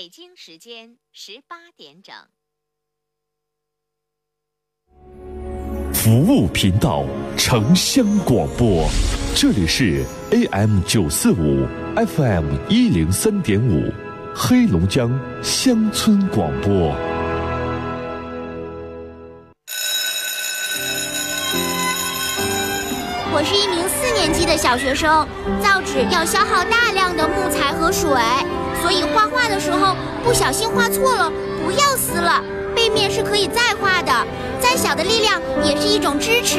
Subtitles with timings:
[0.00, 2.14] 北京时间十八点整。
[5.92, 7.04] 服务频道，
[7.36, 8.88] 城乡广播，
[9.36, 11.66] 这里是 AM 九四五
[11.96, 13.92] ，FM 一零三点五，
[14.34, 15.10] 黑龙江
[15.44, 16.96] 乡村广播。
[23.32, 25.28] 我是一名四年级的小学生，
[25.62, 28.10] 造纸要消耗大量的木材和水，
[28.82, 29.94] 所以画画的时候
[30.24, 31.30] 不小心画错了，
[31.64, 32.42] 不要撕了，
[32.74, 34.12] 背面是可以再画的。
[34.60, 36.58] 再小的力量也是一种支持。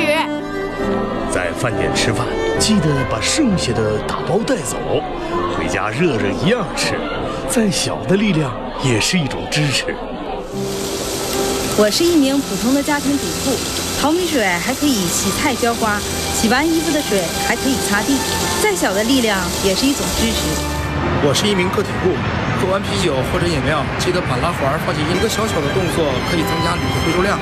[1.33, 2.25] 在饭店吃饭，
[2.59, 4.77] 记得把剩下的打包带走，
[5.57, 6.95] 回家热热一样吃。
[7.49, 8.51] 再小的力量
[8.83, 9.95] 也是一种支持。
[11.77, 13.51] 我是一名普通的家庭主妇，
[14.01, 15.99] 淘米水还可以洗菜浇花，
[16.33, 18.17] 洗完衣服的水还可以擦地。
[18.61, 20.70] 再小的力量也是一种支持。
[21.23, 22.11] 我是一名个体户，
[22.59, 27.37] 喝完啤酒或者饮料，记得把拉环放进一个小小的动作，可以增加铝的回收量。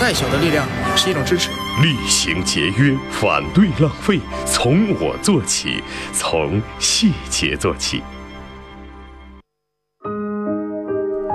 [0.00, 1.50] 再小的力量也是一种支持。
[1.82, 8.02] 厉行节约，反对浪费，从我做起，从细节做起。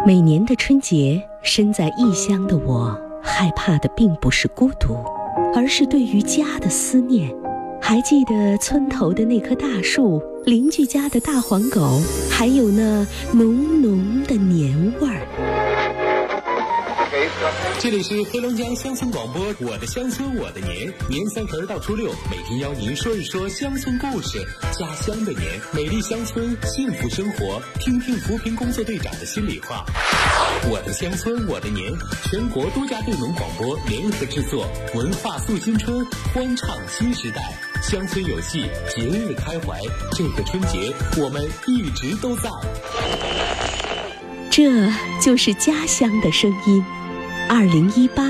[0.05, 5.03] 每年的春节，身在异乡的我，害怕的并不是孤独，
[5.55, 7.31] 而是对于家的思念。
[7.81, 15.84] 还记得村头的那棵大树，邻居家的大黄狗，还有那浓浓的年味儿。
[17.77, 24.39] 这里是黑龙江乡村广播，我的乡村我的年，年三十到初六，每天邀您说一说乡村故事，
[24.71, 29.85] 家乡的年，美丽乡村，幸福生活，听听扶贫工作队长的心里话。
[30.67, 38.61] 我的乡村我的年，全国多家队农广播联合制作，文化诉新春，欢唱新时代，乡村有戏，
[38.95, 39.79] 节日开怀，
[40.13, 42.49] 这个春节我们一直都在。
[44.49, 44.89] 这
[45.21, 46.83] 就是家乡的声音。
[47.47, 48.23] 二零一八，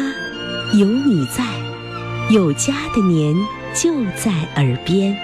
[0.74, 1.46] 有你在，
[2.30, 3.34] 有家的年
[3.74, 5.18] 就在耳边。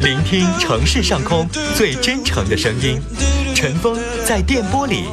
[0.00, 3.00] 聆听城市上空最真诚的声音，
[3.54, 5.04] 陈峰在电波里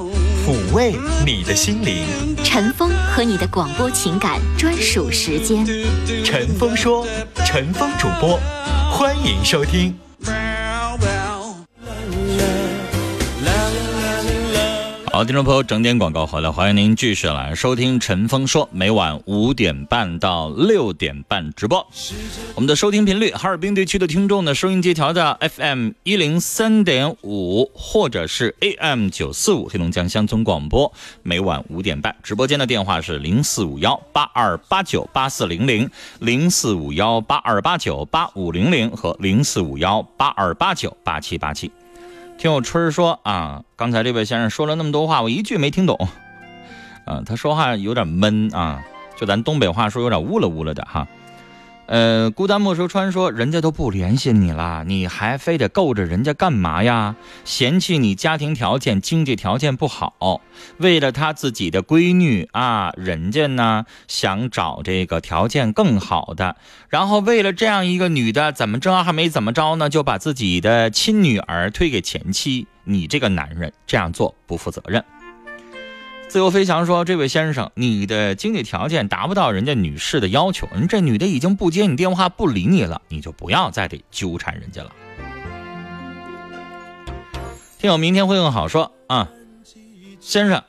[0.44, 2.06] 抚慰你的心灵。
[2.44, 5.64] 陈峰和你的广播情感专属时间。
[6.26, 7.06] 陈峰说，
[7.46, 8.40] 陈峰主播，
[8.92, 9.96] 欢迎收听。
[15.26, 21.86] 听众朋友，整点广告回来，欢迎您继续来收听陈峰说，每晚五点半到六点半直播。
[22.56, 30.92] 我们的收听频率，哈尔滨地区的听众呢，收音机调到 FM 一零三点五，或者是 AM 九四五，黑龙江乡村广播。
[31.22, 35.90] 每晚五点半，直播间的电话是零四五幺八二八九八四零零、
[36.20, 41.72] 零四五幺八二八九八五零零和零四五幺八二八九八七八七。
[42.44, 46.10] 听我春儿说啊，刚才这位先生说了那么多话，我一句没听懂。
[47.06, 48.84] 啊，他说话有点闷啊，
[49.16, 51.08] 就咱东北话说有点呜了呜了的哈。
[51.86, 57.16] 呃，孤单莫说川说，人家都不联系你了，你还非得够着人家干嘛呀？
[57.44, 60.42] 嫌弃你家庭条件、经济条件不好，
[60.78, 66.56] 为了他自己的闺女啊，人家呢想找这个条件更好的，
[66.88, 72.66] 然后为了这样一个女的，怎么着还没怎么着呢，就把自己的亲女儿推给前妻。
[72.86, 75.04] 你这个男人这样做不负责任。
[76.34, 84.92] 自由飞翔说：“这位先生，你的经济条件达不到人家女士的要求，人这女的已经不接你电话、不理你了，你就不要再得纠缠人家了。”
[87.78, 89.30] 听友明天会更好说啊，
[90.20, 90.64] 先生，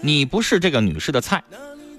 [0.00, 1.44] 你不是这个女士的菜，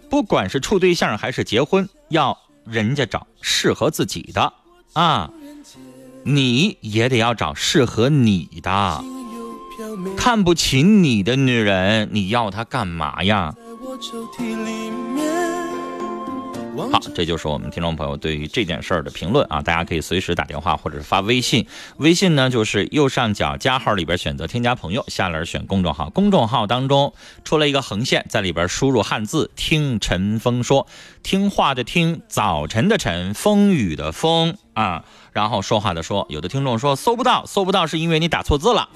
[0.10, 4.52] 不管是处对象还是结婚，要人家找适合自己的
[4.92, 5.32] 啊。
[6.28, 9.02] 你也得要找适合你的，
[10.18, 13.56] 看不起你的女人，你要她干嘛呀？
[16.92, 19.62] 好，这就是我们听众朋友对于这件事儿的评论啊！
[19.64, 21.66] 大家可以随时打电话或者是发微信，
[21.98, 27.14] 微信呢就是右上角加号里边选择添加朋友，下栏选公众号，公众号当中
[27.44, 30.86] 出了一个横线，在里边输入汉字“听陈峰说”，
[31.24, 35.04] 听话的听，早晨的晨，风雨的风啊，
[35.38, 36.26] 然后说话的说。
[36.30, 38.90] 有的听众说搜不到，搜不到是因为你打错字了，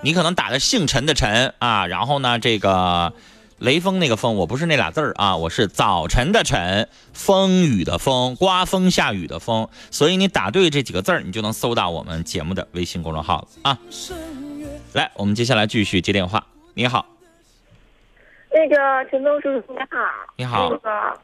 [0.00, 3.12] 你可能打的姓陈的陈啊，然后呢这个。
[3.60, 9.68] 雷锋那个风，我不是那俩字儿啊，我是早晨的晨，风雨的风，刮风下雨的风。
[9.90, 13.78] 所以你打对这几个字儿，你就能搜到我们节目的微信公众号了啊。
[14.92, 16.46] 来，我们接下来继续接电话。
[16.74, 17.04] 你好，
[18.52, 19.98] 那个陈东叔叔你好，
[20.36, 21.20] 你好，那个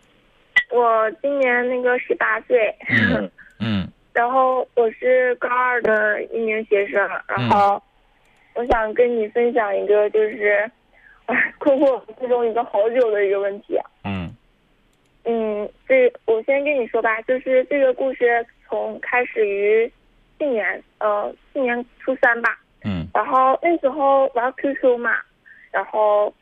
[0.76, 2.76] 我今年那个十八岁，
[3.60, 6.96] 嗯然后我是高二的一名学生，
[7.26, 7.82] 然后
[8.54, 10.70] 我想跟你分享一个就是，
[11.26, 13.76] 哎，困惑我心中一个好久的一个问题。
[14.04, 14.32] 嗯
[15.24, 19.92] 嗯，这我先跟你说吧，就是这个故事从开始于
[20.38, 22.56] 去年，呃，去年初三吧。
[22.84, 25.16] 嗯然后那时候玩 QQ 嘛，
[25.72, 26.32] 然后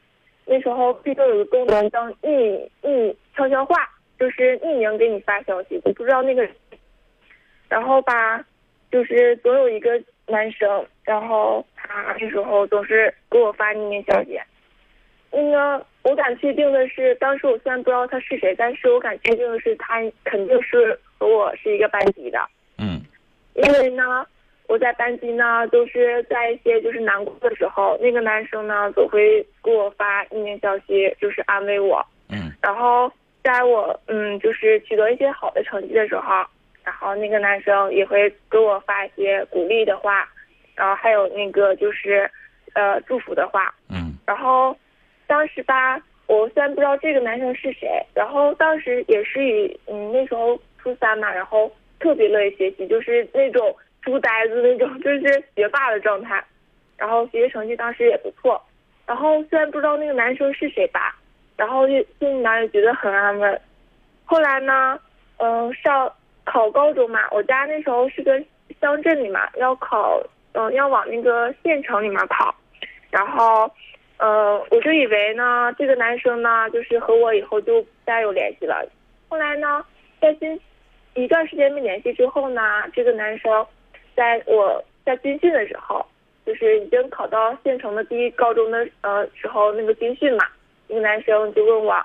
[0.44, 6.52] 那时候 QQ 有个功能叫匿匿悄悄话，就是匿名给你发消息，我不知道那个人。
[7.72, 8.44] 然后吧，
[8.90, 14.38] 就是总有一个男生，然后他那时候总是给我发匿名消息。
[15.30, 22.46] 那个我敢确定的是，当时我虽然不知道他是谁，但是我敢确定的是他肯定是和我是一个班级的。
[22.76, 23.00] 嗯
[23.54, 24.26] 因为呢，
[24.68, 32.04] 我在班级呢，都是在一些就是难过的时候，那个男生呢总会给我发匿名消息，就是安慰我。
[32.28, 33.10] 嗯然后
[33.42, 36.44] 在我嗯就是取得一些好的成绩的时候，
[36.84, 40.29] 然后那个男生也会给我发一些鼓励的话，
[40.75, 42.31] 然后还有那个就是
[42.75, 43.73] 呃祝福的话。
[43.88, 44.76] 嗯然后
[45.26, 51.70] 当时吧，我虽然不知道这个男生是谁，然后当时也是以嗯那时候初三嘛，然后
[52.00, 53.75] 特别乐意学习，就是那种
[54.05, 56.43] 书呆子那种， 就是学霸的状态，
[56.96, 58.61] 然后学习成绩当时也不错。
[59.06, 61.17] 然后虽然不知道那个男生是谁吧，
[61.56, 63.61] 然后就心里面也觉得很安稳。
[64.25, 64.99] 后来呢，
[65.38, 66.11] 嗯、上
[66.44, 68.42] 考高中嘛，我家那时候是个
[68.80, 70.22] 乡镇里嘛，要考，
[70.52, 72.54] 嗯、要往那个县城里面考，
[73.10, 73.70] 然后。
[74.18, 78.88] 呃，我就以为呢，这个男生呢，就是和我以后就不再有联系了。
[79.28, 79.84] 后来呢，
[80.20, 80.60] 在军
[81.14, 83.66] 一段时间没联系之后呢，这个男生
[84.14, 86.06] 在我在军训的时候，
[86.46, 90.46] 就是已经考到县城的第一高中的呃时候，那个军训嘛，
[90.86, 92.00] 那个男生就问我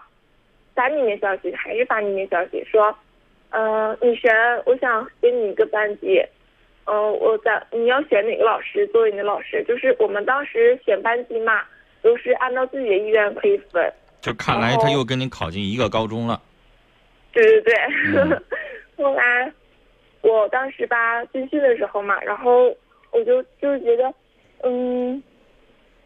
[0.73, 2.97] 发匿名消息还是发匿名消息，说，
[3.51, 4.31] 呃，女神，
[4.65, 6.21] 我想跟你一个班级，
[6.85, 9.63] 嗯、我在你要选哪个老师作为你的老师？
[9.67, 11.61] 就是我们当时选班级嘛。
[12.03, 13.91] 都是按照自己的意愿可以分。
[14.21, 16.39] 就看来他又跟你考进一个高中了。
[17.33, 17.73] 对对对。
[18.15, 18.41] 嗯
[18.95, 19.51] 后来
[20.21, 22.73] 我当时吧军训的时候嘛，然后
[23.11, 24.13] 我就就是觉得，
[24.63, 25.21] 嗯，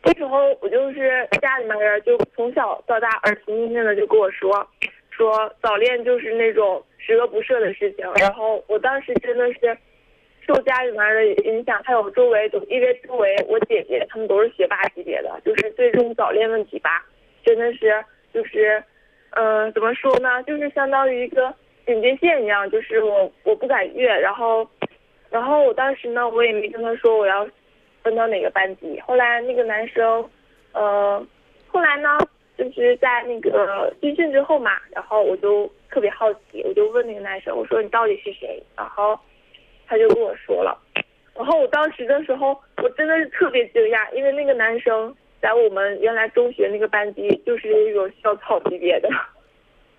[0.02, 4.66] 那时候我就是家里面人就从小到大耳提面命的就跟我说，
[5.22, 8.06] 说早恋就是那种十恶不赦的事情。
[8.16, 9.78] 然后我当时真的是。
[10.48, 17.06] 受家里面的影响，还有周围都因为周围我姐姐她们都是学霸级别的，就是对这种早恋问题吧，
[17.46, 18.04] 真的是
[18.34, 18.84] 就是，
[19.36, 21.54] 嗯、怎么说呢，就是相当于一个
[21.86, 24.68] 警戒线一样，就是我我不敢越，然后，
[25.30, 27.48] 然后我当时呢，我也没跟他说我要
[28.02, 29.00] 分到哪个班级。
[29.02, 30.28] 后来那个男生，
[30.74, 31.24] 呃，
[31.68, 32.18] 后来呢，
[32.58, 38.62] 就是在那个军训之后嘛，然后我就特别好奇，我就问那个男生，我说你到底是谁？
[38.76, 39.20] 然后。
[39.88, 40.82] 他就跟我说了，
[41.36, 49.10] 然后我当时的时候，我真的是特别惊讶，因为那个男生在我们原来中学那个班级就是那种校草级别的，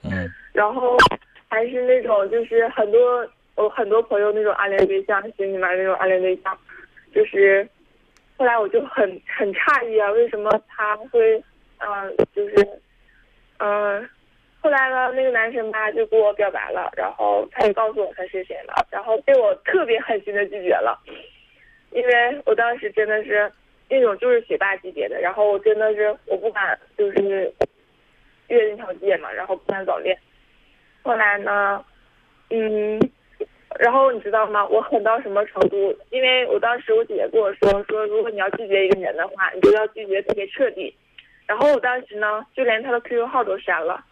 [0.05, 0.97] 嗯，然后
[1.47, 6.57] 还是那种就是很多我很多朋友那种暗恋对象，心里面那种暗恋对象，
[7.15, 7.69] 就是
[8.39, 11.39] 后来我就很很诧异啊，为什么他会
[11.87, 12.69] 嗯、就是
[13.59, 14.09] 嗯。
[14.65, 20.97] 后来呢，那个男生吧就给我表白了，然后他也告诉我他是谁了，然后被我特别狠心的拒绝了，
[21.91, 23.51] 因为我当时真的是
[23.89, 27.53] 那种就是学霸级别的，然后我真的是我不敢就是
[28.47, 30.17] 越那条界嘛，然后不敢早恋。
[31.03, 31.85] 后来呢，
[32.51, 33.01] 嗯，
[33.81, 34.65] 然后你知道吗？
[34.65, 35.93] 我狠到什么程度？
[36.11, 40.95] 因为我当时我姐姐跟我说说，如果你要拒绝一个人的话，你就要拒绝特别彻底。
[41.53, 44.03] 然后我当时呢，就连他的 QQ 号都删了。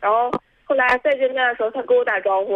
[0.00, 0.30] 然后
[0.62, 2.54] 后来再见面的时候，他跟我打招呼，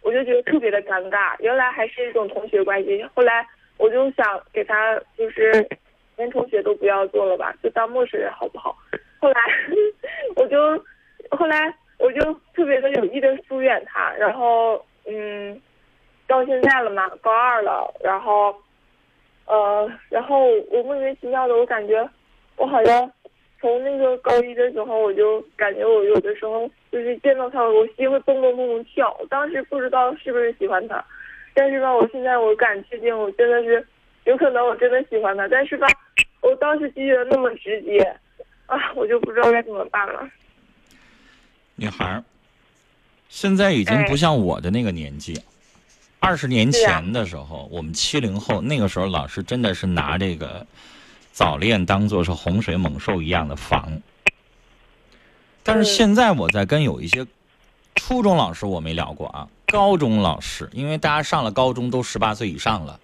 [0.00, 1.34] 我就觉得特别的尴尬。
[1.40, 3.04] 原来还是一种同学关系。
[3.16, 3.44] 后来
[3.76, 5.68] 我就想给他，就是
[6.16, 8.76] 连同学都不要做了吧，就当陌生人好不好？
[9.18, 9.40] 后来
[10.36, 10.56] 我就
[11.36, 14.12] 后来我就特别的有意的疏远他。
[14.12, 15.60] 然后嗯，
[16.28, 18.54] 到现在了嘛，高二了，然后
[19.46, 22.08] 呃，然后我莫名其妙的，我感觉
[22.56, 23.10] 我好像。
[23.64, 29.18] 从那个高一的时候，我就感觉我有的时候就是见到他，我心会蹦蹦蹦蹦跳。
[29.30, 31.02] 当时不知道是不是喜欢他，
[31.54, 33.82] 但是吧，我现在我敢确定，我真的是
[34.24, 35.48] 有可能我真的喜欢他。
[35.48, 35.86] 但是吧，
[36.42, 38.00] 我当时拒绝那么直接，
[38.66, 40.28] 啊，我就不知道该怎么办了。
[41.76, 42.22] 女孩，
[43.30, 45.40] 现在已经不像我的那个年纪，
[46.20, 50.66] 二十、年前的时候，我们七零后那个时候，老师真的是拿这个。
[51.34, 54.00] 早恋当做是洪水猛兽一样的防，
[55.64, 57.26] 但是现在我在跟有一些
[57.96, 63.00] 初中老师我没聊过啊，高中老师，因为大家上了高中都十八岁以上了，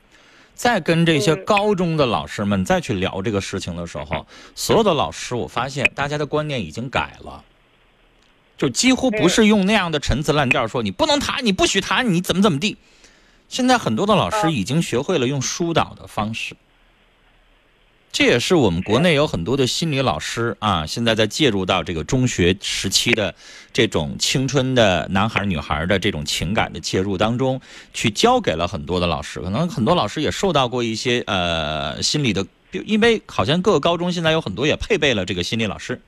[0.55, 7.43] 在跟这些高中的老师们再去聊这个事情的时候，所有的老师我发现大家的观念已经改了，
[8.57, 12.77] 就几乎不是用那样的陈词滥调说你不能谈，你不许谈，你怎么怎么地。
[13.49, 16.55] 现在很多的老师已经学会了用疏导的方式。
[18.13, 23.33] 这也是我们国内有很多的心理老师啊，现在在介入到这个中学时期的
[23.73, 27.61] 这种青春的男孩女孩的这种情感的介入当中，
[27.95, 29.41] 去教给了很多的老师。
[29.41, 36.03] 可能很多老师也受到过一些呃心理的，因为好像各个高中现在有很多也配备了这个心理老师，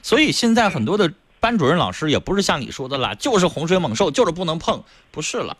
[0.00, 5.56] 所以现在很多的班主任老师也不是像你说的啦，就是洪水猛兽，就是不能碰，不是了。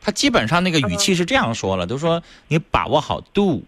[0.00, 3.64] 他基本上那个语气是这样说了，都说你把握好度。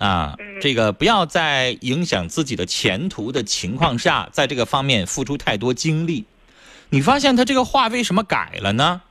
[0.00, 6.24] 啊，这个不要在影响自己的前途的情况下，在这个方面付出太多精力。
[6.88, 9.02] 你发现他这个话为什么改了呢？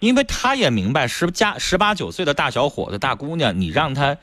[0.00, 4.16] 因为他也明白十加十八九岁的大小伙子、大姑娘，你让他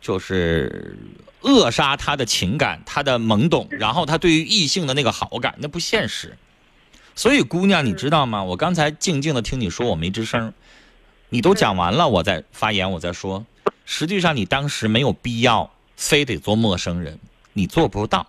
[0.00, 0.98] 就是
[1.42, 6.38] 扼杀他的情感、他的懵懂，然后他对于异性的那个好感，那不现实。
[7.14, 8.42] 所以，姑娘，你知道吗？
[8.42, 10.54] 我刚才静静的听你说，我没吱声。
[11.28, 13.44] 你都讲完了，我再发言，我再说。
[13.84, 17.18] 实际上，你当时没有必要非得做陌生人，
[17.52, 18.26] 你做不到。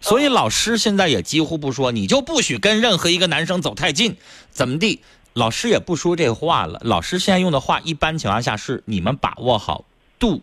[0.00, 4.16] 所以老师现在也几乎不说，你就不许跟任何一个男生走太近，
[4.50, 5.00] 怎么地？
[5.34, 6.80] 老师也不说这话了。
[6.84, 9.84] 老师现在用的话，一般情况下是你们把握好
[10.18, 10.42] 度，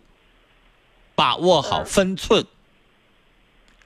[1.14, 2.46] 把握好分寸，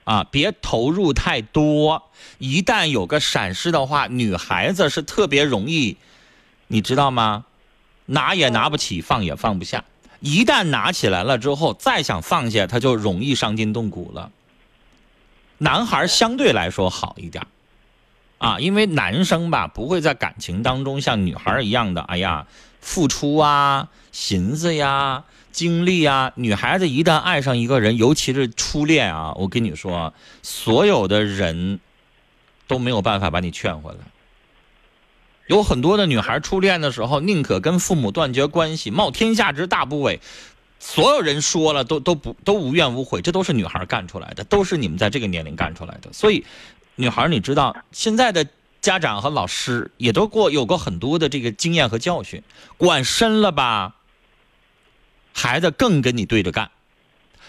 [0.05, 2.11] 啊，别投入太多。
[2.39, 5.97] 一旦有个闪失的话，女孩子是特别容易，
[6.67, 7.47] 你知道吗？
[8.11, 9.85] 拿也拿不起，放也放不下。
[10.19, 14.31] 一旦拿起来了之后，再想放下，他就容易伤筋动骨了。
[15.59, 17.47] 男孩相对来说好一点，
[18.39, 22.47] 啊，因为男生吧不会在感情当中像女孩一样的，哎呀，
[22.81, 26.33] 付出啊、寻思呀、精力啊。
[26.35, 30.13] 女孩子一旦爱上一个人，尤其是初恋啊，我跟你说，
[30.43, 31.79] 所有的人
[32.67, 33.99] 都没有办法把你劝回来。
[35.51, 40.21] 有很多的女孩初恋的时候，宁可跟父母断绝关系，冒天下之大不韪。
[40.79, 46.13] 所有人说了都都不都无怨无悔，这都是女孩干出来的，都是你们在这个年龄干出来的。
[46.13, 46.47] 所以，
[46.95, 48.47] 女孩你知道，现在的
[48.81, 52.41] 家长和老师也都过有过很多的这个经验和教训，
[52.77, 53.97] 管深了吧，
[55.35, 56.69] 孩子更跟你对着干；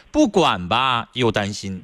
[0.09, 1.83] 不管吧，又担心。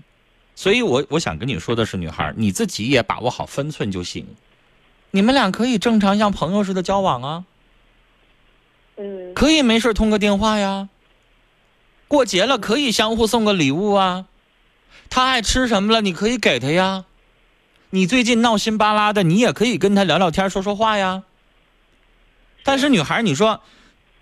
[0.55, 4.25] 所以我我想跟你说的是，女孩你自己也把握好分寸就行。
[5.11, 7.43] 你们俩可以正常像朋友似的交往啊，
[8.97, 10.89] 嗯，可以没事通个电话呀。
[12.07, 14.25] 过节了可以相互送个礼物啊，
[15.09, 17.05] 他爱吃什么了你可以给他呀。
[17.89, 21.23] 你最近闹心巴拉的，你也可以跟他聊聊天说说话呀。
[22.63, 23.61] 但是女孩，你说，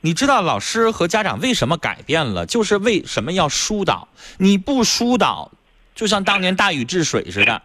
[0.02, 2.46] 你知道老师和家长为什么改变了？
[2.46, 4.08] 就是为什么要疏导？
[4.38, 5.52] 你不疏导，
[5.96, 7.62] 就像当年大禹治水似的。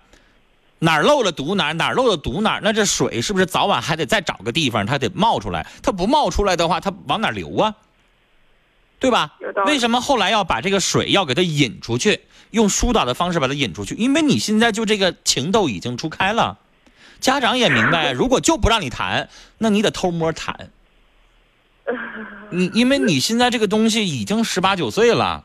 [0.81, 5.67] 哪儿漏了堵哪儿，哪儿漏了堵哪儿，那这水是不是早晚还得再找个地方，它得冒出来？
[5.83, 7.75] 它不冒出来的话，它往哪流啊？
[8.99, 9.37] 对吧？
[9.67, 12.21] 为什么后来要把这个水要给它引出去，
[12.51, 13.95] 用疏导的方式把它引出去？
[13.95, 16.59] 因为你现在就这个情窦已经初开了，
[17.21, 20.71] 家长也明白，如果就不让你谈，那你得偷摸谈。
[22.51, 25.45] 你因为你现在这个东西已经十八九岁了。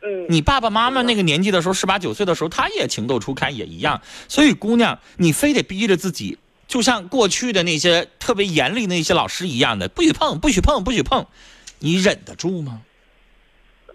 [0.00, 4.00] 嗯，你爸爸妈妈那个年纪的时候，十八九岁的时候，他也情窦初开，也一样。
[4.28, 6.38] 所以，姑娘，你非得逼着自己，
[6.68, 11.26] 就像过去的那些特别严厉的那些老师一样的，不许碰，不许碰，不许碰，
[11.80, 12.82] 你忍得住吗？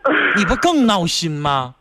[0.35, 1.75] 你不更闹心吗？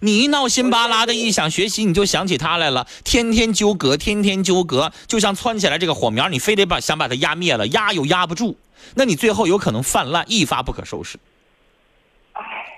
[0.00, 8.56] 你一闹心巴拉的，一想学习，你就想起他来了，天天纠葛，天天纠葛，就像窜起来这个火苗，你非得把想把它压灭了，压又压不住，
[8.94, 11.18] 那你最后有可能泛滥，一发不可收拾。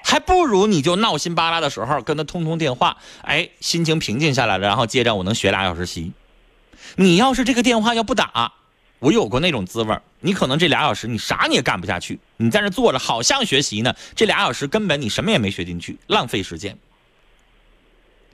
[0.06, 6.12] 还不如你就闹心巴拉的时候跟他通通电话，哎，心情平静下来了，然后接着我能学俩小时习。
[6.96, 8.52] 你要是这个电话要不打，
[8.98, 16.76] 我有过那种滋味你可能这俩小时你啥你也干不下去，你在那坐着好像学习呢，这俩小时根本你什么也没学进去，浪费时间。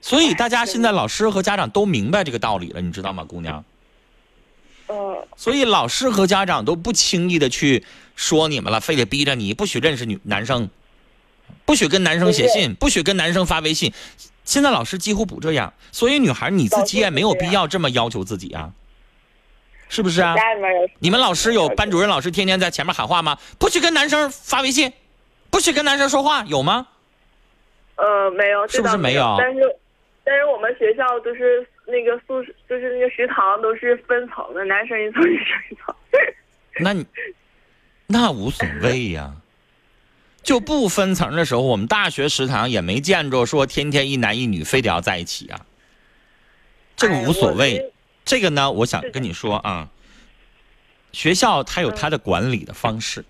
[0.03, 3.65] 所以大家现在老师和家长都明白这个道理了，你知道吗，姑娘？
[4.89, 5.29] 呃。
[5.37, 7.85] 所以老师和家长都不轻易的去
[8.17, 10.69] 说你们了，非得逼着你不许认识女男生。
[11.65, 13.93] 不许跟男生写信，不许跟男生发微信。
[14.45, 18.73] 现在老师几乎不这样，所以女孩你自己也没有必要这么要求自己啊，
[19.89, 20.35] 是不是啊？
[20.99, 23.39] 你们老师有班主任老师天天在前面喊话吗？
[23.59, 24.93] 不许跟男生发微信，
[25.51, 26.89] 不许跟男生说话，有吗？
[27.95, 29.37] 呃，没有，是不是没有？
[29.39, 29.61] 但是，
[30.25, 35.95] 但是我们学校就是那个宿舍就是那个食堂都是分层的，男生一层，女生一层。
[36.81, 37.07] 那你
[38.07, 39.33] 那无所谓呀。
[40.43, 45.67] 就不分层的时候，我们大学食堂也没见着说天天一男一女非得要在一起啊。
[46.97, 47.93] 这个无所谓。
[48.23, 49.89] 这个呢，我想跟你说啊，
[51.11, 53.25] 学校它有它的管理的方式，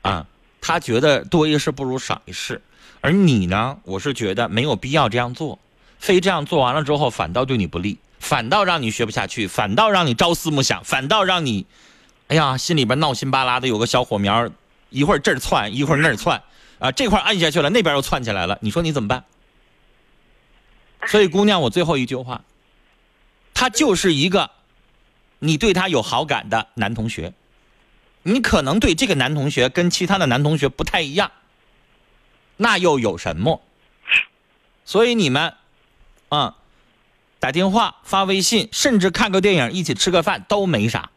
[0.00, 0.26] 啊，
[0.60, 2.62] 他觉得多一事不如少一事，
[3.02, 5.58] 而你呢，我是觉得没有必要这样做，
[5.98, 11.66] 非这样做完了之后，反倒对你不利，反倒让你学不下去，反倒让你朝思暮想，反倒让你，
[12.28, 14.48] 哎呀，心里边闹心巴拉的，有个小火苗，
[14.90, 16.42] 一会儿这儿窜，一会儿那儿窜，
[16.78, 19.24] 啊，这块按下去了，那边又窜起来了，你说你怎么办？
[21.06, 22.44] 所以，姑娘，我最后一句话。
[23.54, 24.50] 他就是一个，
[25.40, 27.32] 你对他有好感的男同学，
[28.22, 31.32] 你可能对这个男同学跟其他的男同学不太一样，
[32.56, 33.60] 那又有什么？
[34.84, 35.54] 所以你们，
[36.28, 36.56] 啊，
[37.40, 41.10] 打电话、发微信，甚至看个电影、一起吃个饭都没啥。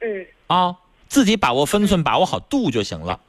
[0.00, 0.26] 嗯。
[0.46, 0.76] 啊，
[1.14, 3.20] 自己把握分寸，把握好度就行了。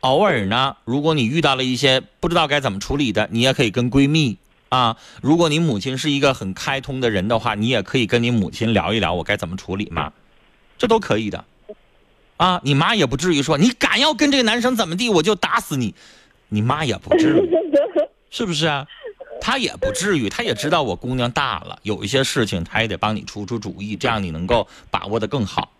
[0.00, 4.38] 偶尔呢，如果你遇到了一些不知道该怎么处理的，你也可以跟闺蜜。
[4.70, 10.14] 啊，如果你母亲是一个很开通的人的话，你也可以跟你母亲聊一聊，我该怎么处理嘛，
[10.78, 11.44] 这都可以的。
[12.38, 15.94] 啊，你妈也不至于说你敢要跟这个男生怎么地，我就打死你，
[16.48, 17.50] 你妈也不至于，
[18.32, 18.86] 是不是啊？
[19.38, 25.72] 她也不至于，她也知道我姑娘大了，有一些事情她也得帮你出出主意，这样你能够把握的更好，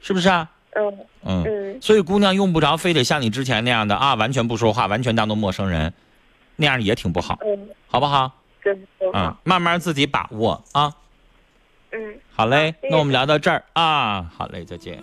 [0.00, 0.48] 是不是啊？
[0.74, 1.78] 嗯嗯。
[1.80, 5.92] 所以姑娘用不着非得像你之前那样的啊，完全不说话，完全当做陌生人。
[6.56, 7.38] 那样也挺不好，
[7.86, 8.30] 好不好？
[9.14, 10.94] 嗯，慢慢自己把握啊。
[11.90, 15.02] 嗯，好嘞，那我们聊到这儿啊，好嘞，再见。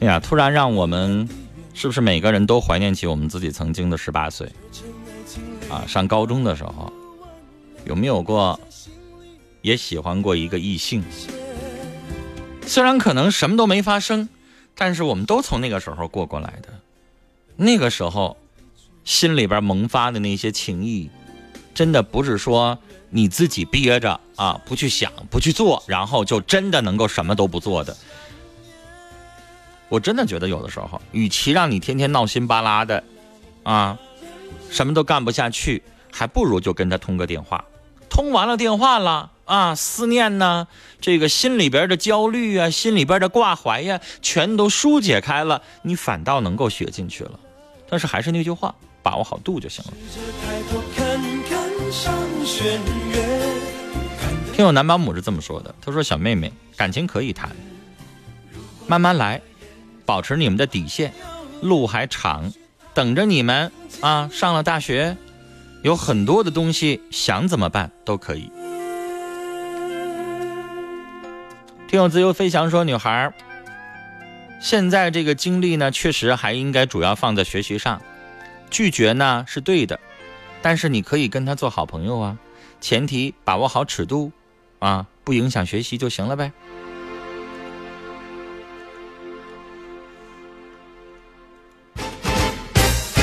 [0.00, 1.28] 哎呀，突然让我们，
[1.72, 4.46] 是不是每个人都怀念起我们自己曾经的十八岁？
[5.70, 6.92] 啊，上高中的时候，
[7.84, 8.58] 有没有过
[9.62, 11.02] 也喜欢过一个异性？
[12.66, 14.28] 虽然可能什么都没发生。
[14.72, 16.68] 但是我们都从那个时候过过来的，
[17.56, 18.38] 那个时候，
[19.04, 21.10] 心里边萌发的那些情谊，
[21.74, 22.78] 真的不是说
[23.10, 27.94] 你自己憋着啊，不去想，不去做，然后就真的能够什么都不做的。
[29.90, 33.04] 我真的觉得有的时候，与其让你天天闹心巴拉的，
[33.64, 33.98] 啊，
[34.70, 37.62] 什么都干不下去，还不如就跟他通个电话，
[38.08, 39.30] 通完了电话了。
[39.50, 40.68] 啊，思念呢，
[41.00, 47.32] 这个心里边的焦虑啊，心里边的挂怀呀，全都疏解开了，你反倒能够学进去了。
[47.88, 49.92] 但是还是那句话，把握好度就行了。
[54.54, 57.50] 听我男保姆是这么说的，他说：“小妹妹，感情可以谈，
[58.86, 59.42] 慢慢来，
[60.06, 61.12] 保持你们的底线，
[61.60, 62.52] 路还长，
[62.94, 64.30] 等着你们啊。
[64.32, 65.16] 上了大学，
[65.82, 68.48] 有很多的东西，想怎么办都可以。”
[71.90, 73.32] 听友自由飞翔说：“女孩，
[74.60, 78.00] 现在这个精力呢，确实还应该主要放在学习上。
[78.70, 79.98] 拒绝呢是对的，
[80.62, 82.38] 但是你可以跟他做好朋友啊，
[82.80, 84.30] 前提把握好尺度，
[84.78, 86.52] 啊，不影响学习就行了呗。”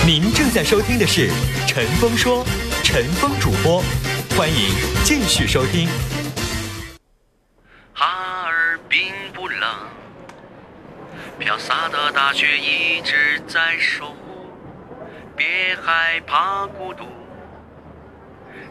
[0.06, 1.30] 您正在收听的是
[1.66, 2.46] 《陈峰说》，
[2.84, 3.82] 陈峰主播，
[4.36, 4.76] 欢迎
[5.06, 5.88] 继续收听。
[11.40, 14.48] 飘洒的大雪一直在守护，
[15.36, 17.06] 别害怕孤独，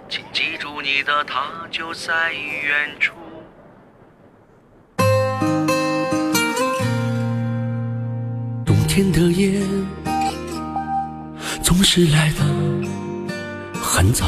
[0.08, 3.14] 请记住你的他就在远处。
[8.64, 9.60] 冬天的夜
[11.62, 12.44] 总是来的
[13.80, 14.26] 很早，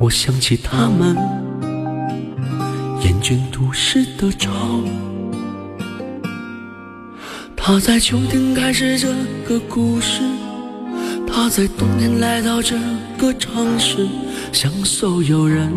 [0.00, 1.16] 我想起他们
[3.02, 4.50] 厌倦都市的吵。
[7.72, 9.06] 他在秋天开始这
[9.48, 10.22] 个故事，
[11.24, 12.76] 他在冬天来到这
[13.16, 14.08] 个城市，
[14.50, 15.70] 向所有人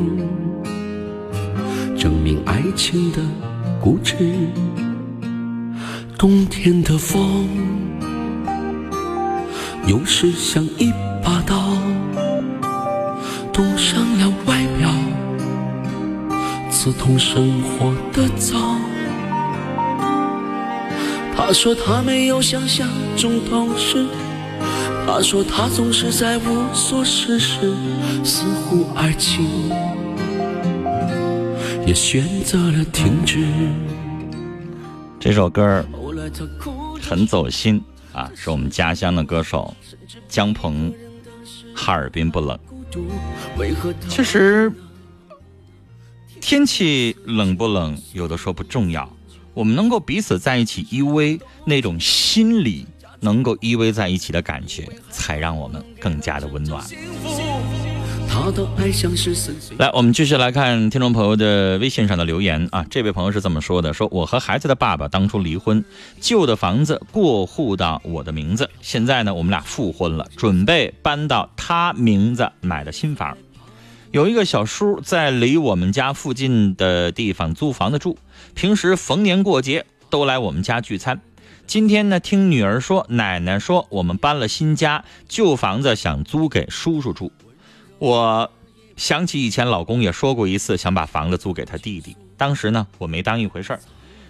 [1.95, 3.19] 证明爱情的
[3.79, 4.15] 固执。
[6.17, 7.47] 冬天的风，
[9.85, 10.91] 有时像一
[11.23, 11.77] 把刀，
[13.53, 14.89] 冻伤了外表，
[16.71, 18.72] 刺痛生活的脏。
[21.45, 24.07] 他说他没有想象中懂事，
[25.05, 27.73] 他说他总是在无所事事，
[28.23, 29.45] 似乎爱情
[31.85, 33.45] 也选择了停止。
[35.19, 35.85] 这首歌
[37.01, 39.75] 很走心啊，是我们家乡的歌手
[40.29, 40.93] 姜鹏，
[41.75, 42.57] 哈尔滨不冷。
[44.07, 44.71] 其实
[46.39, 49.11] 天气冷不冷，有的说不重要，
[49.53, 52.85] 我们能够彼此在一起依偎，那种心里
[53.19, 56.83] 能够依偎在一起的感觉，才让我们更加的温暖。
[59.77, 62.83] 来，我们继续来看听众朋友的微信上的留言啊。
[62.89, 65.85] 这位朋友是这么说的：说我和孩子的爸爸当初离婚，
[66.19, 73.37] 旧的房子过户到我的名字，现在呢，我们俩复婚了，准备搬到他名字买的新房。
[74.13, 78.15] 有一个小叔在离我们家附近的地方租房子住，
[78.53, 81.19] 平时逢年过节都来我们家聚餐。
[81.65, 87.31] 今天呢，听女儿说，奶奶说我们搬了新家，旧房子想租给叔叔住。
[87.97, 88.51] 我
[88.95, 92.15] 想起以前老公也说过一次，想把房子租给他弟弟。
[92.37, 93.79] 当时呢，我没当一回事儿。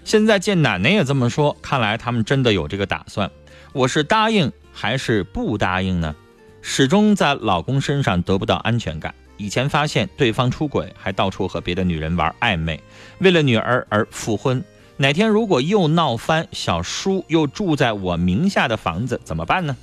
[0.05, 3.29] 现在见奶奶也这么说，看来他们真的有这个打算。
[3.73, 6.15] 我是答应还是不答应呢？
[6.61, 9.13] 始终在老公身上得不到安全感。
[9.43, 12.81] 以前发现对方出轨，还到处和别的女人玩暧昧，
[13.19, 14.63] 为了女儿而复婚。
[14.95, 19.75] 哪天如果又闹翻，小叔又住在我名下的房子，怎么办呢？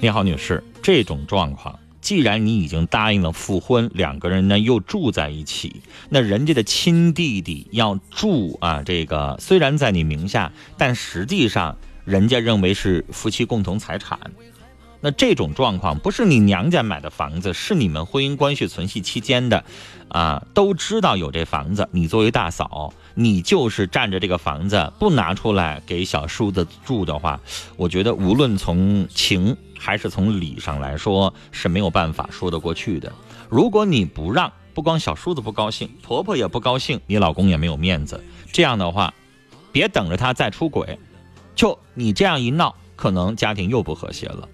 [0.00, 14.18] 你好，女士，这种状况，既然你已经答应了复婚，两个人呢又住在一起，那人家的亲弟弟要住啊，这个虽然在你名下，但实际上人家认为是夫妻共同财产。
[15.00, 19.64] 那这种状况不是你娘家买的房子，是你们婚姻关系存续期间的，
[20.08, 21.88] 啊，都知道有这房子。
[21.90, 27.40] 你作为大嫂，你就是占着这个房子不拿出来给小叔子住的话，
[27.76, 33.10] 我觉得无论从情还是从理上来说是没有办法说得过去的。
[33.48, 38.22] 如果你不让，不光小叔子不高兴，婆婆也不高兴，你老公也没有面子。
[38.52, 39.14] 这样的话，
[39.72, 40.98] 别等着他再出轨，
[41.54, 44.48] 就你这样一闹，可能家庭又不和谐了。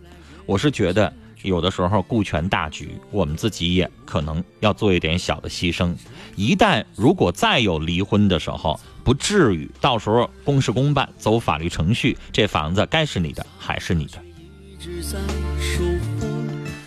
[0.46, 5.94] 我是觉得有的时候顾全大局，我们自己也可能要做一点小的牺牲。
[6.36, 14.22] 一旦如果再有离婚的时候，不至于到时候公事公办，走法律程序，这房子该是你的还是你的。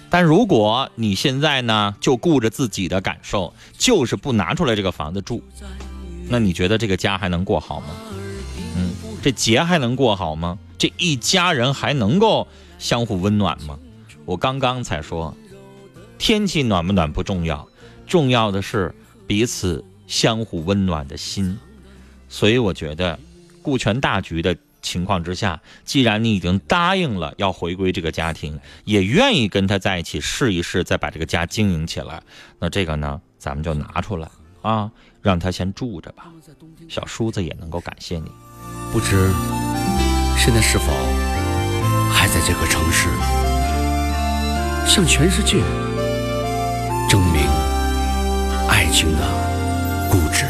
[0.09, 5.43] 但如果你现在呢，就顾着自己的感受，就是不拿出来这个房子住，
[6.29, 7.87] 那你觉得这个家还能过好吗？
[8.75, 8.91] 嗯，
[9.21, 10.57] 这节还能过好吗？
[10.77, 12.47] 这一家人还能够？
[12.79, 13.77] 相互温暖吗？
[14.25, 15.35] 我刚刚才说，
[16.17, 17.67] 天气暖不暖不重要，
[18.07, 18.95] 重要的是
[19.27, 21.57] 彼此相互温暖的心。
[22.27, 23.19] 所以我觉得，
[23.61, 32.21] 顾全大局的情况之下，既然你已经答应了要回归这个家庭，也愿意跟他在一起试一试，再把这个家经营起来，
[32.59, 34.29] 那这个呢，咱们就拿出来
[34.61, 36.31] 啊，让他先住着吧。
[36.87, 38.31] 小叔子也能够感谢你。
[38.91, 39.31] 不知
[40.37, 41.28] 现在是否？
[42.19, 43.07] 还在这个城市，
[44.85, 45.61] 向全世界
[47.09, 47.47] 证明
[48.67, 49.21] 爱情的
[50.11, 50.43] 固执。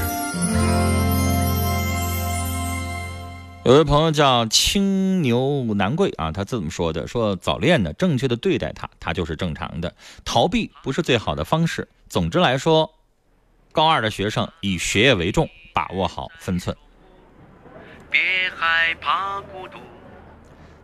[3.64, 9.92] 有位朋友叫青牛难贵啊，他这么说的：说早恋呢正确的对待他，他就是正常的；
[10.26, 11.88] 逃避不是最好的方式。
[12.10, 12.92] 总之来说，
[13.72, 16.76] 高二的学生以学业为重，把握好分寸。
[18.10, 18.20] 别
[18.58, 19.78] 害怕孤独。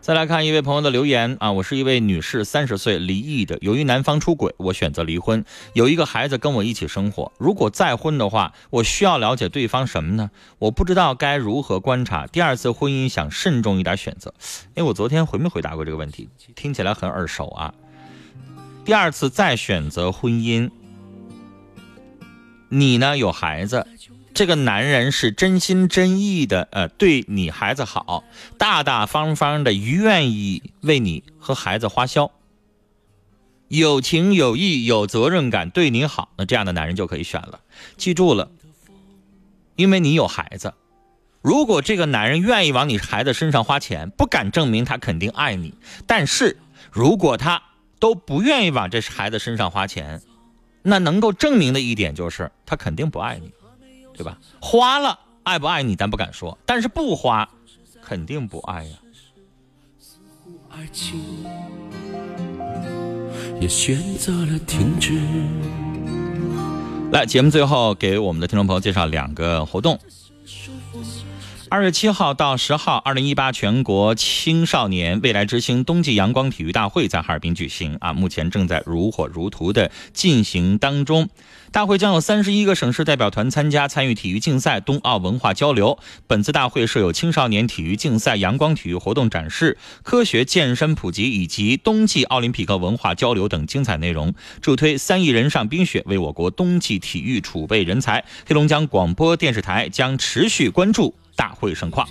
[0.05, 3.57] 再来看一位朋友的留言啊，我是一位女士，三十岁，离异的。
[3.61, 7.31] 由于男方出轨，我选择离婚，有一个孩子跟我一起生活。
[7.39, 10.29] 如果再婚的话，我需要了解对方什么呢？
[10.59, 12.27] 我不知道该如何观察。
[12.27, 14.31] 第二次婚姻想慎重一点选择。
[14.75, 16.29] 哎，我昨天回没回答过这个问题？
[16.53, 17.73] 听起来很耳熟啊。
[18.85, 20.69] 第二次再选择婚姻，
[22.69, 23.87] 你呢有孩子？
[24.35, 28.25] 这个男人是真心真意的，呃，对你孩子好，
[28.57, 32.29] 大大方方的，愿意为你和孩子花销，
[33.69, 37.61] 有情有义，有责任感，对你好，那这样的男人就可以选了。
[37.95, 38.51] 记住了，
[39.77, 40.73] 因为你有孩子，
[41.41, 45.73] 如果这个男人愿意往你孩子身上花钱，不敢证明他肯定爱你。
[46.05, 46.57] 但是
[46.91, 47.63] 如果他
[47.99, 50.21] 都不愿意往这孩子身上花钱，
[50.81, 53.49] 那能够证明的一点就是他肯定不爱你。
[54.17, 54.37] 对吧？
[54.61, 57.47] 花了爱不爱你，咱不敢说，但是不花，
[58.01, 58.97] 肯定不爱呀。
[63.61, 65.13] 也选择了停止。
[67.11, 69.97] 来，节目最后给我们的听众朋友介绍两个活动。
[71.69, 81.27] 二月七号到十号，二零一八全国青少年未来之星冬季阳光体育大会在哈尔滨举行啊，目前正在如火如荼的进行当中。
[81.71, 85.97] 大会将有三十一个省市代表团参加，参与体育竞赛、冬奥文化交流。
[86.27, 98.23] 本次大会设有青少年体育竞赛、阳光体育活动展示、科学健身普及以及冬季奥林匹克文化交流等精彩内容，助推三亿人上冰雪，为我国冬季体育储备人才。
[98.47, 102.07] 黑龙江广播电视台将持续关注大会盛况。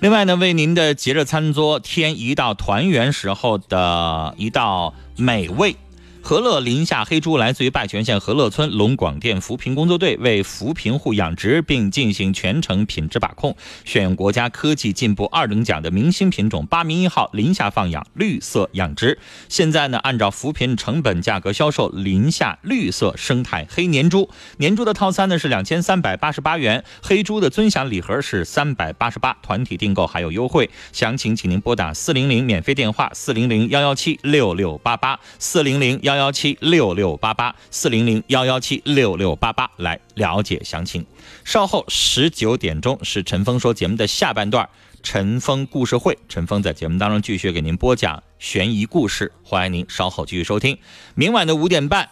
[0.00, 5.76] 另外呢，为您的节日餐桌添一道团圆时候的一道美味。
[6.24, 19.18] 和乐林下黑猪来自于拜泉县和乐村龙广电扶贫工作队，为扶贫户养殖并进行全程品质把控，选用国家科技进步二等奖的明星品种八名一号林下放养绿色养殖。
[19.50, 24.30] 现在呢，按照扶贫成本价格销售林下绿色生态黑年猪。
[24.56, 30.70] 年猪的套餐呢是两千三百八十八元，黑猪的尊享礼盒是三百八十八，团体订购还有优惠。
[30.90, 36.13] 详情请您拨打四零零免费电话四零零幺幺七六六八八四零零幺。
[36.14, 41.04] 幺幺七六六八八四零零幺幺七六六八八来了解详情。
[41.44, 44.68] 稍后十九点钟是陈峰说节目的下半段，
[45.02, 46.16] 陈峰故事会。
[46.28, 50.78] 陈峰在节目当中继续给您播讲悬疑故事，欢迎您稍后继续收听。
[51.14, 52.08] 明晚的五点半，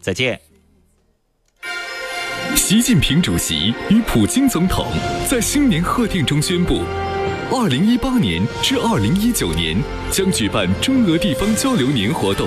[0.00, 0.40] 再见。
[2.54, 4.86] 习近平主席与普京总统
[5.26, 6.82] 在新年贺电中宣布，
[7.50, 9.76] 二零一八年至二零一九年
[10.10, 12.46] 将举办中俄地方交流年活动。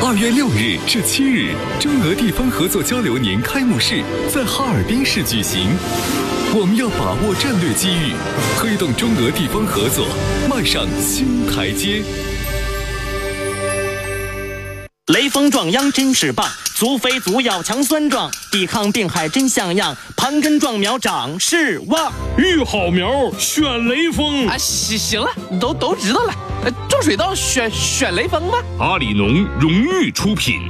[0.00, 5.68] 二月六日至七日，中俄地方合作交流年开幕式在哈尔滨市举行。
[6.54, 8.12] 我们要把握战略机遇，
[8.56, 10.06] 推动中俄地方合作
[10.48, 12.02] 迈上新台阶。
[15.08, 22.12] 雷锋壮秧真是棒，足肥足要强酸壮，抵抗病害真像样，盘根壮苗长势旺。
[22.36, 24.58] 育好苗选雷锋啊！
[24.58, 26.34] 行行了，都都知道了。
[26.90, 28.58] 种水稻选选雷锋吧？
[28.78, 30.60] 阿里农荣誉出品。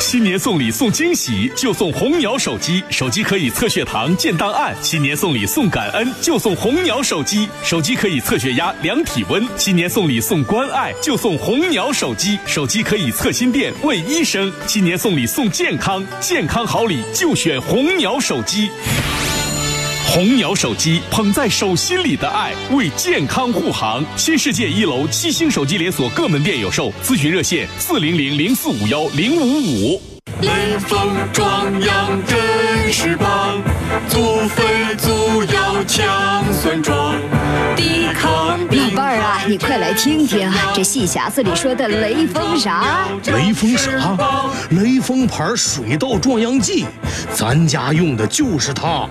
[0.00, 4.74] 新年送礼送惊喜，就送红鸟手机，手机可以测血糖、建档案。
[4.82, 9.44] 新年送礼送感恩，就送红鸟手机，手机可以测血压、量体温。
[9.56, 14.52] 新年送礼送关爱，就送红鸟手机，手机可以测心电、问医生。
[14.66, 18.70] 新年送礼送健康，健康好礼就选红鸟手机。
[20.08, 24.02] 红鸟手机捧在手心里的爱，为健康护航。
[24.16, 30.15] 新世界一楼七星手机连锁各门店有售，咨询热线四零零零四五幺零五五。
[30.42, 33.62] 雷锋壮阳真是棒，
[34.08, 37.14] 祖肥祖要强酸壮，
[37.74, 43.06] 抵抗老伴儿啊，你快来听听这戏匣子里说的雷锋啥？
[43.26, 44.16] 雷锋啥？
[44.70, 46.84] 雷锋牌水稻壮阳剂，
[47.32, 49.08] 咱家用的就是它，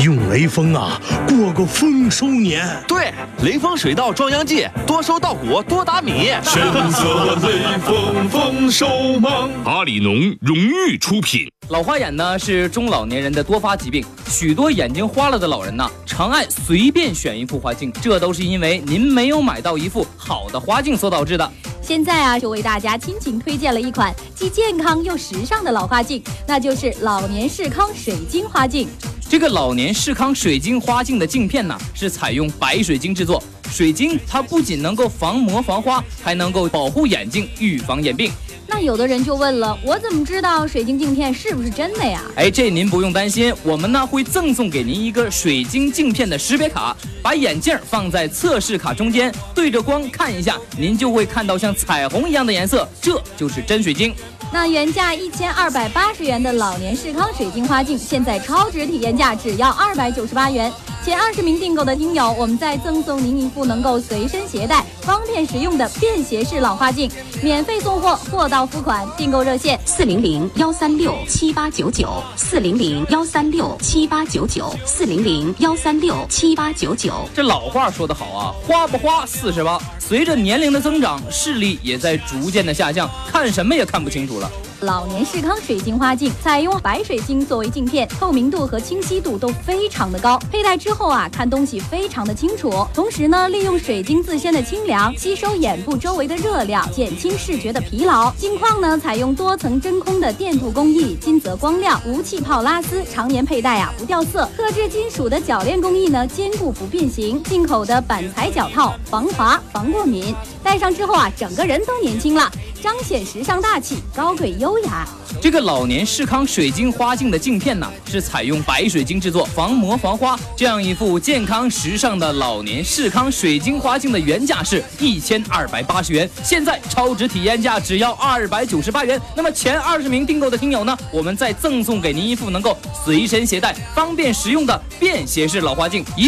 [0.00, 2.66] 用雷锋啊，过个丰收年。
[2.86, 6.32] 对，雷锋水稻壮阳剂，多收稻谷，多打米。
[6.42, 10.65] 选择雷锋丰收忙，阿里农荣。
[10.66, 11.48] 誉出品。
[11.68, 21.52] 老花眼呢是中老年人的多发疾病，许多眼睛花了的老人呢，常爱随便选一副花镜，这都是因为您没有买到一副好的花镜所导致的。
[21.82, 28.88] 现在啊，就为大家亲情推荐了一款既健康又时尚的老花镜，那就是老年视康水晶花镜。
[29.28, 38.30] 这个老年视康水晶花镜的镜片呢，是采用白水晶制作，水晶它不仅能够防磨防花，还能够保护眼睛，预防眼病。
[38.68, 42.20] 那有的人就问了，我怎么知道水晶镜片是不是真的呀？
[42.34, 54.12] 哎，这您不用担心，我们呢会赠送给您一个水晶镜片的识别卡，把眼镜放在测试卡中间，对着光看一下，您就会看到像彩虹一样的颜色，这就是真水晶。
[54.52, 60.72] 那原价一千二百八十元的老年视康水晶花镜，现在超值体验价只要二百九十八元。
[61.06, 67.08] 前二十名订购的听友，我们再赠送您一副能够随身携带、方便使用的便携式老花镜，
[67.44, 69.06] 免费送货，货到付款。
[69.16, 77.12] 订购热线：四零零幺三六七八九九，四零零幺三六七八九九，四零零幺三六七八九九。
[77.32, 79.80] 这老话说得好啊，花不花四十八。
[80.00, 84.50] 随着年龄的增长，视力也在逐渐的下降，看什么也看不清楚了。
[84.80, 92.86] 老年视康水晶花镜采用白水晶作为镜片，透明度和清晰度都非常的高，佩戴之后啊，看东西非常的清楚。
[92.92, 98.30] 同时呢，利用水晶自身的清凉，吸收眼部周围的热量，减轻视觉的疲劳。
[98.32, 104.46] 镜框呢，采用多层真空的电镀工艺，金泽光亮，无气泡拉丝，常年佩戴啊不掉色。
[104.56, 107.42] 特制金属的铰链工艺呢，坚固不变形。
[107.44, 112.50] 进口的板材脚套，防滑防过敏，戴上之后啊，整个人都年轻了，
[112.82, 114.65] 彰显时尚大气，高贵优。
[114.66, 115.06] 优雅。
[115.40, 120.36] 这个老年视康水晶花镜的镜片呢，是采用白水晶制作，防磨防花。
[120.56, 129.20] 这样一副健康时尚的老年视康水晶花镜的原价是一千二百八十元，现在超值体验价只要二百九十八元。
[129.36, 136.04] 那么前二十名订购的听友呢，我们再赠送给您一副能够随身携带、方便实用的便携式老花镜。
[136.16, 136.24] 一